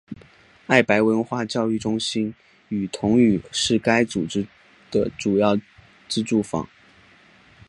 [0.65, 2.33] 爱白文化教育中心
[2.69, 4.47] 与同语是该组织
[4.89, 5.55] 的主要
[6.09, 6.67] 资助方。